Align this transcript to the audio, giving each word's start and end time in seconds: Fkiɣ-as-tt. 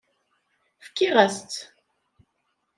Fkiɣ-as-tt. 0.85 1.61